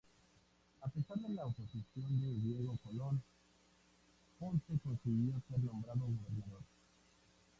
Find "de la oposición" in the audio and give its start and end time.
1.19-2.19